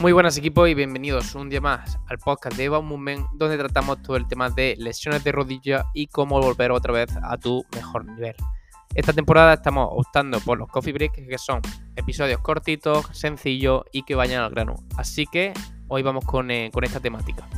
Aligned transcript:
Muy 0.00 0.12
buenas 0.12 0.38
equipos 0.38 0.68
y 0.68 0.74
bienvenidos 0.74 1.34
un 1.34 1.50
día 1.50 1.60
más 1.60 1.98
al 2.06 2.18
podcast 2.18 2.56
de 2.56 2.64
Eva 2.66 2.80
Movement 2.80 3.30
donde 3.32 3.58
tratamos 3.58 4.00
todo 4.00 4.16
el 4.16 4.28
tema 4.28 4.48
de 4.48 4.76
lesiones 4.78 5.24
de 5.24 5.32
rodilla 5.32 5.86
y 5.92 6.06
cómo 6.06 6.40
volver 6.40 6.70
otra 6.70 6.92
vez 6.92 7.10
a 7.20 7.36
tu 7.36 7.64
mejor 7.74 8.04
nivel. 8.04 8.36
Esta 8.94 9.12
temporada 9.12 9.54
estamos 9.54 9.88
optando 9.90 10.38
por 10.38 10.56
los 10.56 10.68
coffee 10.68 10.92
breaks 10.92 11.26
que 11.28 11.36
son 11.36 11.62
episodios 11.96 12.40
cortitos, 12.42 13.06
sencillos 13.12 13.82
y 13.90 14.04
que 14.04 14.14
vayan 14.14 14.44
al 14.44 14.50
grano. 14.50 14.76
Así 14.96 15.26
que 15.26 15.52
hoy 15.88 16.02
vamos 16.02 16.24
con, 16.24 16.48
eh, 16.52 16.70
con 16.72 16.84
esta 16.84 17.00
temática. 17.00 17.48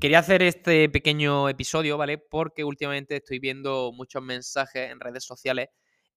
Quería 0.00 0.20
hacer 0.20 0.42
este 0.42 0.88
pequeño 0.88 1.50
episodio, 1.50 1.98
¿vale? 1.98 2.16
Porque 2.16 2.64
últimamente 2.64 3.16
estoy 3.16 3.40
viendo 3.40 3.92
muchos 3.92 4.22
mensajes 4.22 4.90
en 4.90 5.00
redes 5.00 5.24
sociales 5.24 5.68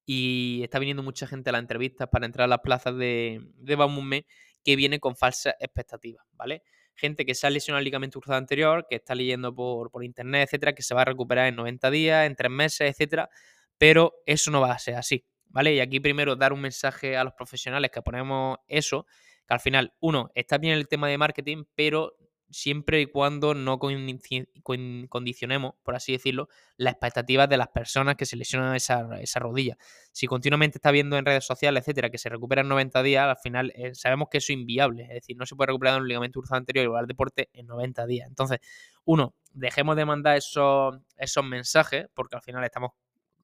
y 0.09 0.61
está 0.63 0.79
viniendo 0.79 1.03
mucha 1.03 1.27
gente 1.27 1.49
a 1.49 1.53
las 1.53 1.61
entrevistas 1.61 2.07
para 2.09 2.25
entrar 2.25 2.45
a 2.45 2.47
las 2.47 2.59
plazas 2.59 2.95
de, 2.95 3.41
de 3.57 4.25
que 4.63 4.75
viene 4.77 5.01
con 5.01 5.17
falsas 5.17 5.53
expectativas, 5.59 6.25
¿vale? 6.31 6.63
Gente 6.95 7.25
que 7.25 7.35
se 7.35 7.45
ha 7.45 7.49
lesionado 7.49 7.79
el 7.79 7.83
ligamento 7.83 8.17
cruzado 8.21 8.37
anterior, 8.37 8.87
que 8.89 8.95
está 8.95 9.13
leyendo 9.13 9.53
por, 9.53 9.91
por 9.91 10.05
internet, 10.05 10.47
etcétera, 10.47 10.73
que 10.73 10.81
se 10.81 10.95
va 10.95 11.01
a 11.01 11.05
recuperar 11.05 11.47
en 11.47 11.57
90 11.57 11.91
días, 11.91 12.25
en 12.25 12.37
3 12.37 12.49
meses, 12.49 12.89
etcétera, 12.89 13.29
pero 13.77 14.13
eso 14.25 14.49
no 14.49 14.61
va 14.61 14.71
a 14.71 14.79
ser 14.79 14.95
así, 14.95 15.25
¿vale? 15.47 15.75
Y 15.75 15.81
aquí 15.81 15.99
primero 15.99 16.37
dar 16.37 16.53
un 16.53 16.61
mensaje 16.61 17.17
a 17.17 17.25
los 17.25 17.33
profesionales 17.33 17.91
que 17.91 18.01
ponemos 18.01 18.59
eso, 18.69 19.05
que 19.45 19.53
al 19.53 19.59
final, 19.59 19.93
uno, 19.99 20.31
está 20.35 20.57
bien 20.57 20.77
el 20.77 20.87
tema 20.87 21.09
de 21.09 21.17
marketing, 21.17 21.65
pero 21.75 22.15
siempre 22.49 23.01
y 23.01 23.05
cuando 23.07 23.53
no 23.53 23.79
condicionemos, 23.79 25.73
por 25.83 25.95
así 25.95 26.13
decirlo, 26.13 26.49
las 26.77 26.93
expectativas 26.93 27.49
de 27.49 27.57
las 27.57 27.67
personas 27.69 28.15
que 28.15 28.25
se 28.25 28.35
lesionan 28.35 28.75
esa, 28.75 29.19
esa 29.19 29.39
rodilla. 29.39 29.77
Si 30.11 30.27
continuamente 30.27 30.77
está 30.77 30.91
viendo 30.91 31.17
en 31.17 31.25
redes 31.25 31.45
sociales, 31.45 31.81
etcétera, 31.81 32.09
que 32.09 32.17
se 32.17 32.29
recupera 32.29 32.61
en 32.61 32.69
90 32.69 33.03
días, 33.03 33.27
al 33.27 33.37
final 33.37 33.71
eh, 33.75 33.93
sabemos 33.95 34.29
que 34.29 34.37
eso 34.39 34.53
es 34.53 34.59
inviable. 34.59 35.03
Es 35.03 35.09
decir, 35.09 35.37
no 35.37 35.45
se 35.45 35.55
puede 35.55 35.67
recuperar 35.67 36.01
un 36.01 36.07
ligamento 36.07 36.39
cruzado 36.39 36.57
anterior 36.57 36.91
y 36.91 36.97
al 36.97 37.07
deporte 37.07 37.49
en 37.53 37.67
90 37.67 38.05
días. 38.05 38.27
Entonces, 38.27 38.59
uno, 39.05 39.35
dejemos 39.51 39.95
de 39.95 40.05
mandar 40.05 40.37
esos, 40.37 40.97
esos 41.17 41.43
mensajes, 41.43 42.07
porque 42.13 42.35
al 42.35 42.41
final 42.41 42.63
estamos 42.63 42.91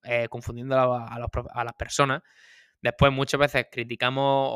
eh, 0.04 0.28
confundiendo 0.30 0.76
a, 0.76 1.20
las 1.64 1.74
personas. 1.74 2.22
Después, 2.82 3.12
muchas 3.12 3.40
veces 3.40 3.68
criticamos 3.72 4.52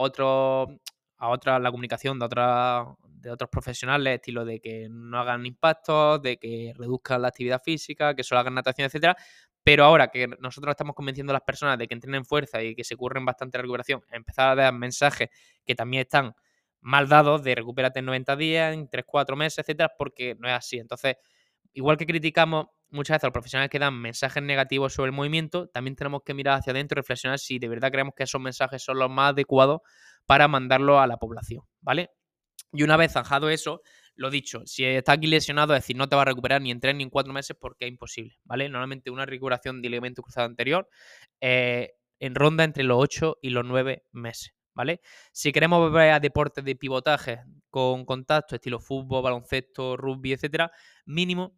a 1.17 1.29
otra, 1.29 1.59
la 1.59 1.71
comunicación 1.71 2.19
de, 2.19 2.25
otra, 2.25 2.85
de 3.19 3.31
otros 3.31 3.49
profesionales, 3.49 4.15
estilo 4.15 4.45
de 4.45 4.59
que 4.59 4.87
no 4.89 5.19
hagan 5.19 5.45
impactos, 5.45 6.21
de 6.21 6.37
que 6.37 6.73
reduzcan 6.75 7.21
la 7.21 7.29
actividad 7.29 7.61
física, 7.63 8.15
que 8.15 8.23
solo 8.23 8.39
hagan 8.39 8.55
natación, 8.55 8.85
etcétera. 8.85 9.15
Pero 9.63 9.83
ahora 9.83 10.07
que 10.07 10.27
nosotros 10.39 10.71
estamos 10.71 10.95
convenciendo 10.95 11.31
a 11.31 11.35
las 11.35 11.41
personas 11.41 11.77
de 11.77 11.87
que 11.87 11.93
entrenen 11.93 12.25
fuerza 12.25 12.61
y 12.63 12.75
que 12.75 12.83
se 12.83 12.95
curren 12.95 13.25
bastante 13.25 13.57
recuperación, 13.57 14.01
empezar 14.11 14.49
a 14.49 14.55
dar 14.55 14.73
mensajes 14.73 15.29
que 15.65 15.75
también 15.75 16.01
están 16.01 16.33
mal 16.79 17.09
dados 17.09 17.43
de 17.43 17.55
recupérate 17.55 17.99
en 17.99 18.05
90 18.05 18.35
días, 18.37 18.73
en 18.73 18.87
3, 18.87 19.03
4 19.05 19.35
meses, 19.35 19.59
etcétera, 19.59 19.91
porque 19.97 20.35
no 20.39 20.47
es 20.47 20.53
así. 20.53 20.77
Entonces, 20.77 21.17
igual 21.73 21.97
que 21.97 22.05
criticamos 22.05 22.67
muchas 22.89 23.15
veces 23.15 23.25
a 23.25 23.27
los 23.27 23.33
profesionales 23.33 23.69
que 23.69 23.79
dan 23.79 23.99
mensajes 23.99 24.41
negativos 24.41 24.93
sobre 24.93 25.09
el 25.09 25.15
movimiento, 25.15 25.67
también 25.67 25.95
tenemos 25.95 26.21
que 26.23 26.33
mirar 26.33 26.59
hacia 26.59 26.71
adentro 26.71 26.97
y 26.97 27.01
reflexionar 27.01 27.39
si 27.39 27.59
de 27.59 27.67
verdad 27.67 27.91
creemos 27.91 28.13
que 28.15 28.23
esos 28.23 28.39
mensajes 28.39 28.81
son 28.81 28.99
los 28.99 29.09
más 29.09 29.31
adecuados 29.31 29.81
para 30.25 30.47
mandarlo 30.47 30.99
a 30.99 31.07
la 31.07 31.17
población, 31.17 31.63
¿vale? 31.81 32.11
Y 32.73 32.83
una 32.83 32.97
vez 32.97 33.13
zanjado 33.13 33.49
eso, 33.49 33.81
lo 34.15 34.29
dicho, 34.29 34.61
si 34.65 34.83
está 34.83 35.13
aquí 35.13 35.27
lesionado, 35.27 35.73
es 35.75 35.83
decir, 35.83 35.95
no 35.95 36.09
te 36.09 36.15
va 36.15 36.23
a 36.23 36.25
recuperar 36.25 36.61
ni 36.61 36.71
en 36.71 36.79
tres 36.79 36.95
ni 36.95 37.03
en 37.03 37.09
cuatro 37.09 37.31
meses 37.33 37.55
porque 37.59 37.85
es 37.85 37.91
imposible, 37.91 38.37
¿vale? 38.43 38.67
Normalmente 38.67 39.11
una 39.11 39.25
recuperación 39.25 39.81
de 39.81 39.89
ligamento 39.89 40.21
cruzado 40.21 40.47
anterior 40.47 40.89
eh, 41.39 41.93
en 42.19 42.35
ronda 42.35 42.63
entre 42.63 42.83
los 42.83 42.97
8 42.99 43.37
y 43.41 43.51
los 43.51 43.63
9 43.63 44.05
meses, 44.11 44.53
¿vale? 44.73 45.01
Si 45.31 45.51
queremos 45.51 45.79
volver 45.79 46.11
a 46.11 46.19
deportes 46.19 46.65
de 46.65 46.75
pivotaje 46.75 47.43
con 47.69 48.05
contacto, 48.05 48.55
estilo 48.55 48.79
fútbol, 48.79 49.23
baloncesto, 49.23 49.95
rugby, 49.95 50.33
etcétera, 50.33 50.71
mínimo 51.05 51.55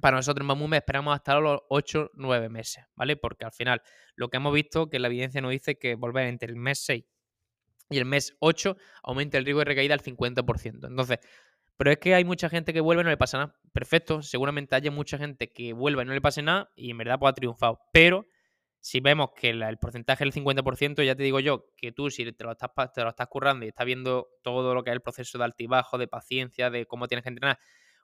para 0.00 0.16
nosotros 0.16 0.42
en 0.42 0.46
Mamume 0.46 0.78
esperamos 0.78 1.14
hasta 1.14 1.38
los 1.38 1.60
8-9 1.68 2.48
meses, 2.48 2.84
¿vale? 2.96 3.16
Porque 3.16 3.44
al 3.44 3.52
final 3.52 3.82
lo 4.16 4.28
que 4.30 4.38
hemos 4.38 4.54
visto 4.54 4.88
que 4.88 4.98
la 4.98 5.08
evidencia 5.08 5.40
nos 5.40 5.50
dice 5.50 5.78
que 5.78 5.94
volver 5.94 6.26
entre 6.26 6.48
el 6.48 6.56
mes 6.56 6.82
6 6.84 7.04
y 7.90 7.98
el 7.98 8.04
mes 8.04 8.36
8 8.40 8.76
aumenta 9.02 9.38
el 9.38 9.44
riesgo 9.44 9.60
de 9.60 9.66
recaída 9.66 9.94
al 9.94 10.00
50%. 10.00 10.88
Entonces, 10.88 11.18
pero 11.76 11.90
es 11.90 11.98
que 11.98 12.14
hay 12.14 12.24
mucha 12.24 12.48
gente 12.48 12.72
que 12.72 12.80
vuelve 12.80 13.02
y 13.02 13.04
no 13.04 13.10
le 13.10 13.16
pasa 13.16 13.38
nada. 13.38 13.56
Perfecto, 13.72 14.22
seguramente 14.22 14.74
haya 14.76 14.90
mucha 14.90 15.18
gente 15.18 15.52
que 15.52 15.72
vuelva 15.72 16.02
y 16.02 16.06
no 16.06 16.12
le 16.12 16.20
pase 16.20 16.42
nada 16.42 16.70
y 16.76 16.90
en 16.90 16.98
verdad 16.98 17.18
pues 17.18 17.30
ha 17.30 17.34
triunfado. 17.34 17.80
Pero 17.92 18.26
si 18.78 19.00
vemos 19.00 19.30
que 19.36 19.50
el 19.50 19.78
porcentaje 19.78 20.24
es 20.24 20.36
el 20.36 20.44
50%, 20.44 21.04
ya 21.04 21.14
te 21.14 21.22
digo 21.22 21.40
yo 21.40 21.66
que 21.76 21.92
tú 21.92 22.10
si 22.10 22.30
te 22.32 22.44
lo, 22.44 22.52
estás, 22.52 22.70
te 22.92 23.02
lo 23.02 23.10
estás 23.10 23.28
currando 23.28 23.64
y 23.64 23.68
estás 23.68 23.86
viendo 23.86 24.28
todo 24.42 24.74
lo 24.74 24.82
que 24.82 24.90
es 24.90 24.94
el 24.94 25.00
proceso 25.00 25.38
de 25.38 25.44
altibajo, 25.44 25.98
de 25.98 26.08
paciencia, 26.08 26.68
de 26.68 26.86
cómo 26.86 27.06
tienes 27.06 27.22
que 27.22 27.28
entrenar, 27.28 27.58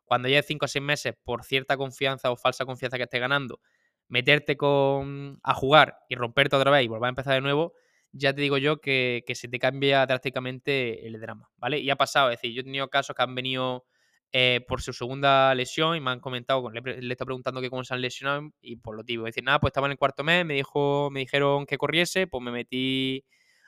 cuando 0.05 0.29
lleves 0.29 0.47
5 0.47 0.65
o 0.65 0.69
6 0.69 0.85
meses 0.85 1.15
por 1.23 1.45
cierta 1.45 1.77
confianza 1.77 2.31
o 2.31 2.37
falsa 2.37 2.65
confianza 2.65 2.97
que 2.97 3.05
estés 3.05 3.21
ganando, 3.21 3.61
meterte 4.09 4.57
con, 4.57 5.39
a 5.43 5.55
jugar 5.55 5.99
y 6.09 6.15
romperte 6.15 6.57
otra 6.57 6.71
vez 6.71 6.85
y 6.85 6.89
volver 6.89 7.07
a 7.07 7.09
empezar 7.11 7.35
de 7.35 7.41
nuevo, 7.41 7.75
ya 8.13 8.35
te 8.35 8.41
digo 8.43 8.59
yo 8.59 8.81
que, 8.81 9.23
se 9.35 9.49
te 9.49 9.59
cambia 9.59 10.07
drásticamente 10.07 11.07
el 11.07 11.21
drama, 11.21 11.51
¿vale? 11.57 11.79
Y 11.79 11.91
ha 11.91 11.97
pasado, 11.97 12.31
es 12.31 12.39
decir, 12.39 12.55
yo 12.55 12.61
he 12.63 12.65
tenido 12.65 12.89
casos 12.89 13.15
que 13.15 13.23
han 13.23 13.35
venido 13.35 13.85
eh, 14.33 14.65
por 14.69 14.83
su 14.83 14.93
segunda 14.93 15.55
lesión 15.55 15.97
y 15.97 16.01
me 16.01 16.11
han 16.11 16.21
comentado, 16.21 16.71
le, 16.71 16.81
le 17.03 17.13
está 17.13 17.25
preguntando 17.25 17.61
que 17.61 17.71
cómo 17.71 17.85
se 17.85 17.95
han 17.95 18.01
lesionado 18.01 18.51
y 18.61 18.77
por 18.77 18.97
lo 18.97 19.05
tipo. 19.05 19.27
Es 19.27 19.35
decir, 19.35 19.45
nada, 19.45 19.61
pues 19.61 19.71
estaba 19.71 19.87
en 19.87 19.93
el 19.93 19.99
cuarto 19.99 20.25
mes, 20.25 20.45
me 20.45 20.55
dijo, 20.55 21.11
me 21.11 21.21
dijeron 21.21 21.67
que 21.67 21.79
corriese, 21.79 22.27
pues 22.27 22.43
me 22.43 22.51
metí 22.51 23.25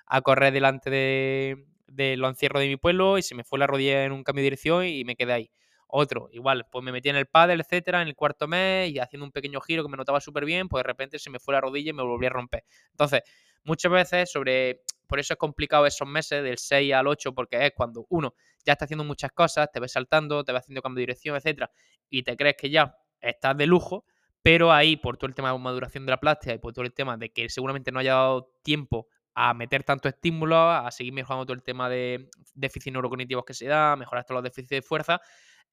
a 0.06 0.22
correr 0.22 0.52
delante 0.52 0.90
de, 0.90 1.64
de 1.90 2.16
lo 2.16 2.28
encierro 2.28 2.60
de 2.60 2.68
mi 2.68 2.76
pueblo 2.76 3.18
y 3.18 3.22
se 3.22 3.34
me 3.34 3.44
fue 3.44 3.58
la 3.58 3.66
rodilla 3.66 4.04
en 4.04 4.12
un 4.12 4.24
cambio 4.24 4.42
de 4.42 4.46
dirección 4.46 4.86
y 4.86 5.04
me 5.04 5.16
quedé 5.16 5.32
ahí. 5.32 5.50
Otro, 5.92 6.28
igual, 6.32 6.66
pues 6.70 6.84
me 6.84 6.92
metí 6.92 7.08
en 7.08 7.16
el 7.16 7.26
pádel, 7.26 7.60
etcétera, 7.60 8.00
en 8.00 8.08
el 8.08 8.14
cuarto 8.14 8.46
mes 8.46 8.90
y 8.90 9.00
haciendo 9.00 9.26
un 9.26 9.32
pequeño 9.32 9.60
giro 9.60 9.82
que 9.82 9.88
me 9.88 9.96
notaba 9.96 10.20
súper 10.20 10.44
bien, 10.44 10.68
pues 10.68 10.84
de 10.84 10.86
repente 10.86 11.18
se 11.18 11.30
me 11.30 11.40
fue 11.40 11.52
la 11.54 11.60
rodilla 11.60 11.90
y 11.90 11.92
me 11.92 12.04
volví 12.04 12.26
a 12.26 12.30
romper. 12.30 12.64
Entonces, 12.92 13.22
muchas 13.64 13.92
veces 13.92 14.30
sobre, 14.30 14.82
por 15.06 15.18
eso 15.18 15.34
es 15.34 15.38
complicado 15.38 15.86
esos 15.86 16.08
meses 16.08 16.42
del 16.42 16.58
6 16.58 16.92
al 16.94 17.06
8, 17.06 17.34
porque 17.34 17.66
es 17.66 17.72
cuando 17.74 18.06
uno 18.10 18.34
ya 18.64 18.72
está 18.74 18.84
haciendo 18.84 19.04
muchas 19.04 19.32
cosas, 19.32 19.70
te 19.72 19.80
ves 19.80 19.92
saltando, 19.92 20.44
te 20.44 20.52
ves 20.52 20.60
haciendo 20.60 20.82
cambio 20.82 21.00
de 21.00 21.02
dirección, 21.02 21.36
etcétera, 21.36 21.70
y 22.08 22.22
te 22.22 22.36
crees 22.36 22.56
que 22.56 22.70
ya 22.70 22.96
estás 23.20 23.56
de 23.56 23.66
lujo, 23.66 24.04
pero 24.42 24.72
ahí 24.72 24.96
por 24.96 25.16
todo 25.16 25.28
el 25.28 25.34
tema 25.34 25.52
de 25.52 25.58
maduración 25.58 26.06
de 26.06 26.10
la 26.10 26.20
plástica 26.20 26.54
y 26.54 26.58
por 26.58 26.72
todo 26.72 26.84
el 26.84 26.92
tema 26.92 27.16
de 27.16 27.30
que 27.30 27.48
seguramente 27.48 27.92
no 27.92 27.98
haya 27.98 28.14
dado 28.14 28.52
tiempo 28.62 29.08
a 29.34 29.54
meter 29.54 29.84
tanto 29.84 30.08
estímulo, 30.08 30.70
a 30.70 30.90
seguir 30.90 31.12
mejorando 31.12 31.46
todo 31.46 31.54
el 31.54 31.62
tema 31.62 31.88
de 31.88 32.28
déficits 32.54 32.92
neurocognitivos 32.92 33.44
que 33.44 33.54
se 33.54 33.66
da, 33.66 33.96
mejorar 33.96 34.24
todos 34.24 34.36
los 34.36 34.44
déficits 34.44 34.70
de 34.70 34.82
fuerza, 34.82 35.20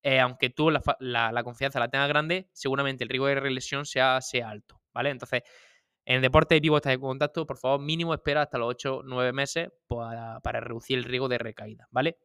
eh, 0.04 0.20
aunque 0.20 0.50
tú 0.50 0.70
la, 0.70 0.82
la, 1.00 1.44
confianza 1.44 1.80
la 1.80 1.90
tengas 1.90 2.08
grande, 2.08 2.50
seguramente 2.54 3.04
el 3.04 3.10
riesgo 3.10 3.28
de 3.28 3.40
relesión 3.40 3.86
sea, 3.86 4.22
sea 4.22 4.50
alto, 4.50 4.80
¿vale? 4.94 5.10
Entonces, 5.10 5.42
en 6.10 6.22
deporte 6.22 6.56
de 6.56 6.62
pivotes 6.62 6.90
de 6.90 7.00
contacto, 7.00 7.46
por 7.46 7.58
favor, 7.58 7.82
mínimo 7.82 8.14
espera 8.14 8.44
hasta 8.44 8.58
los 8.58 8.70
8 8.70 9.02
9 9.04 9.34
meses 9.34 9.68
para, 9.88 10.40
para, 10.40 10.62
reducir 10.62 10.98
el 10.98 11.04
riesgo 11.04 11.28
de 11.28 11.38
recaída, 11.38 11.86
¿vale? 11.92 12.18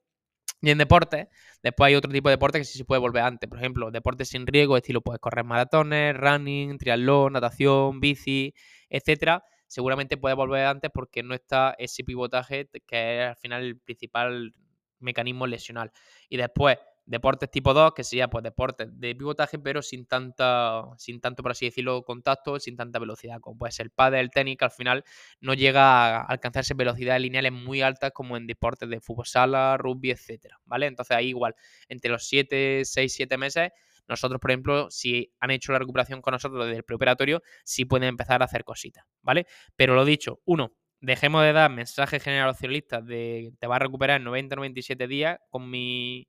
Y 0.60 0.70
en 0.70 0.78
deporte, 0.78 1.28
después 1.64 1.88
hay 1.88 1.96
otro 1.96 2.12
tipo 2.12 2.28
de 2.28 2.34
deporte 2.34 2.58
que 2.58 2.64
sí 2.64 2.78
se 2.78 2.84
puede 2.84 3.00
volver 3.00 3.24
antes. 3.24 3.50
Por 3.50 3.58
ejemplo, 3.58 3.90
deportes 3.90 4.28
sin 4.28 4.46
riesgo, 4.46 4.76
estilo 4.76 5.00
puedes 5.00 5.18
correr 5.20 5.44
maratones, 5.44 6.16
running, 6.16 6.78
triatlón, 6.78 7.32
natación, 7.32 7.98
bici, 7.98 8.54
etcétera. 8.88 9.42
Seguramente 9.66 10.16
puedes 10.16 10.36
volver 10.36 10.64
antes 10.66 10.92
porque 10.94 11.24
no 11.24 11.34
está 11.34 11.74
ese 11.76 12.04
pivotaje 12.04 12.68
que 12.86 13.20
es 13.20 13.30
al 13.30 13.36
final 13.36 13.64
el 13.64 13.80
principal 13.80 14.54
mecanismo 15.00 15.48
lesional. 15.48 15.90
Y 16.28 16.36
después, 16.36 16.78
deportes 17.04 17.50
tipo 17.50 17.74
2, 17.74 17.92
que 17.94 18.04
sería 18.04 18.28
pues 18.28 18.44
deportes 18.44 18.88
de 18.98 19.14
pivotaje, 19.14 19.58
pero 19.58 19.82
sin 19.82 20.06
tanta, 20.06 20.84
sin 20.98 21.20
tanto, 21.20 21.42
por 21.42 21.52
así 21.52 21.66
decirlo, 21.66 22.02
contacto, 22.04 22.58
sin 22.60 22.76
tanta 22.76 22.98
velocidad, 22.98 23.40
como 23.40 23.58
puede 23.58 23.72
ser 23.72 23.86
el 23.86 23.90
pádel, 23.90 24.20
el 24.20 24.30
tenis, 24.30 24.56
que 24.56 24.64
al 24.64 24.70
final 24.70 25.04
no 25.40 25.54
llega 25.54 26.16
a 26.18 26.22
alcanzarse 26.22 26.74
velocidades 26.74 27.22
lineales 27.22 27.52
muy 27.52 27.82
altas 27.82 28.12
como 28.12 28.36
en 28.36 28.46
deportes 28.46 28.88
de 28.88 29.00
fútbol 29.00 29.26
sala, 29.26 29.76
rugby, 29.78 30.10
etcétera, 30.10 30.58
¿vale? 30.64 30.86
Entonces 30.86 31.16
ahí 31.16 31.28
igual, 31.28 31.54
entre 31.88 32.10
los 32.10 32.26
7, 32.26 32.82
6, 32.84 33.12
7 33.14 33.36
meses, 33.38 33.70
nosotros, 34.08 34.40
por 34.40 34.50
ejemplo, 34.50 34.90
si 34.90 35.32
han 35.40 35.50
hecho 35.50 35.72
la 35.72 35.78
recuperación 35.78 36.20
con 36.22 36.32
nosotros 36.32 36.66
desde 36.66 36.78
el 36.78 36.84
preoperatorio, 36.84 37.42
sí 37.64 37.84
pueden 37.84 38.08
empezar 38.08 38.42
a 38.42 38.46
hacer 38.46 38.64
cositas, 38.64 39.04
¿vale? 39.22 39.46
Pero 39.76 39.94
lo 39.94 40.04
dicho, 40.04 40.40
uno, 40.44 40.74
dejemos 41.00 41.42
de 41.42 41.52
dar 41.52 41.70
mensajes 41.70 42.22
generacionalistas 42.22 43.04
de 43.04 43.52
te 43.58 43.66
va 43.66 43.76
a 43.76 43.78
recuperar 43.80 44.20
en 44.20 44.26
90-97 44.26 45.08
días 45.08 45.38
con 45.50 45.68
mi 45.68 46.28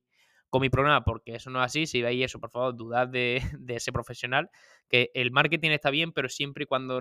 con 0.54 0.60
mi 0.60 0.70
programa, 0.70 1.02
porque 1.02 1.34
eso 1.34 1.50
no 1.50 1.58
es 1.58 1.66
así. 1.66 1.84
Si 1.84 2.00
veis 2.00 2.26
eso, 2.26 2.38
por 2.38 2.48
favor, 2.48 2.76
dudad 2.76 3.08
de, 3.08 3.42
ese 3.66 3.90
profesional. 3.90 4.50
Que 4.88 5.10
el 5.12 5.32
marketing 5.32 5.70
está 5.70 5.90
bien, 5.90 6.12
pero 6.12 6.28
siempre 6.28 6.62
y 6.62 6.66
cuando 6.68 7.00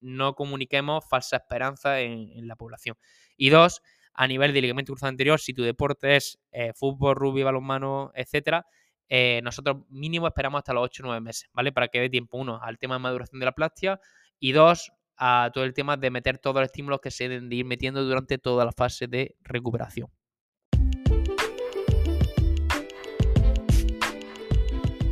no 0.00 0.36
comuniquemos 0.36 1.04
falsa 1.10 1.38
esperanza 1.38 1.98
en, 1.98 2.46
la 2.46 2.54
población. 2.54 2.96
Y 3.36 3.50
dos, 3.50 3.82
a 4.14 4.28
nivel 4.28 4.52
de 4.52 4.60
ligamento 4.60 4.92
cruzado 4.92 5.08
anterior, 5.08 5.40
si 5.40 5.52
tu 5.52 5.64
deporte 5.64 6.14
es 6.14 6.38
eh, 6.52 6.72
fútbol, 6.76 7.16
rugby, 7.16 7.42
balonmano, 7.42 8.12
etcétera, 8.14 8.66
eh, 9.08 9.40
nosotros 9.42 9.78
mínimo 9.88 10.28
esperamos 10.28 10.60
hasta 10.60 10.72
los 10.72 10.84
8 10.84 11.02
o 11.02 11.06
9 11.06 11.20
meses, 11.20 11.50
¿vale? 11.52 11.72
Para 11.72 11.88
que 11.88 11.98
dé 11.98 12.08
tiempo, 12.08 12.38
uno, 12.38 12.60
al 12.62 12.78
tema 12.78 12.94
de 12.94 13.00
maduración 13.00 13.40
de 13.40 13.46
la 13.46 13.52
plástica 13.52 13.98
y 14.38 14.52
dos, 14.52 14.92
a 15.16 15.50
todo 15.52 15.64
el 15.64 15.74
tema 15.74 15.96
de 15.96 16.10
meter 16.12 16.38
todos 16.38 16.54
los 16.54 16.66
estímulos 16.66 17.00
que 17.00 17.10
se 17.10 17.28
deben 17.28 17.48
de 17.48 17.56
ir 17.56 17.64
metiendo 17.64 18.04
durante 18.04 18.38
toda 18.38 18.64
la 18.64 18.70
fase 18.70 19.08
de 19.08 19.34
recuperación. 19.40 20.08